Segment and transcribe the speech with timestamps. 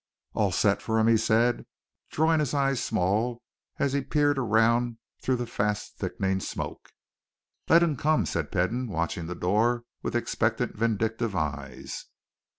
[0.33, 1.67] "All's set for him," he said,
[2.09, 3.43] drawing his eyes small
[3.77, 6.89] as he peered around through the fast thickening smoke.
[7.69, 12.05] "Let him come!" said Peden, watching the door with expectant, vindictive eyes.